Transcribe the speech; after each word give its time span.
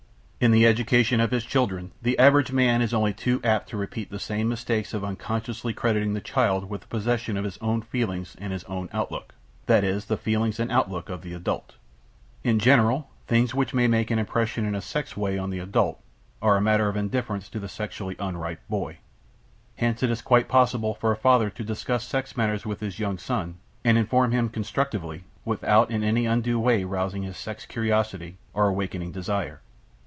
In 0.43 0.49
the 0.49 0.65
education 0.65 1.19
of 1.19 1.29
his 1.29 1.45
children 1.45 1.91
the 2.01 2.17
average 2.17 2.51
man 2.51 2.81
is 2.81 2.95
only 2.95 3.13
too 3.13 3.39
apt 3.43 3.69
to 3.69 3.77
repeat 3.77 4.09
the 4.09 4.17
same 4.17 4.49
mistake 4.49 4.91
of 4.91 5.03
unconsciously 5.05 5.71
crediting 5.71 6.13
the 6.15 6.19
child 6.19 6.67
with 6.67 6.81
the 6.81 6.87
possession 6.87 7.37
of 7.37 7.43
his 7.43 7.59
own 7.59 7.83
feelings 7.83 8.35
and 8.39 8.51
his 8.51 8.63
own 8.63 8.89
outlook, 8.91 9.35
that 9.67 9.83
is 9.83 10.05
the 10.05 10.17
feelings 10.17 10.59
and 10.59 10.71
outlook 10.71 11.09
of 11.09 11.21
the 11.21 11.35
adult. 11.35 11.75
In 12.43 12.57
general, 12.57 13.11
things 13.27 13.53
which 13.53 13.75
may 13.75 13.85
make 13.87 14.09
an 14.09 14.17
impression 14.17 14.65
in 14.65 14.73
a 14.73 14.81
sex 14.81 15.15
way 15.15 15.37
on 15.37 15.51
the 15.51 15.59
adult 15.59 16.01
are 16.41 16.57
a 16.57 16.59
matter 16.61 16.89
of 16.89 16.97
indifference 16.97 17.47
to 17.49 17.59
the 17.59 17.69
sexually 17.69 18.15
unripe 18.17 18.67
boy. 18.67 18.97
Hence 19.75 20.01
it 20.01 20.09
is 20.09 20.23
quite 20.23 20.47
possible 20.47 20.95
for 20.95 21.11
a 21.11 21.15
father 21.15 21.51
to 21.51 21.63
discuss 21.63 22.03
sex 22.07 22.35
matters 22.35 22.65
with 22.65 22.79
his 22.79 22.97
young 22.97 23.19
son 23.19 23.59
and 23.83 23.95
inform 23.95 24.31
him 24.31 24.49
constructively, 24.49 25.23
without 25.45 25.91
in 25.91 26.03
any 26.03 26.25
undue 26.25 26.59
way 26.59 26.83
rousing 26.83 27.21
his 27.21 27.37
sex 27.37 27.67
curiosity 27.67 28.39
or 28.55 28.67
awakening 28.67 29.11
desire. 29.11 29.61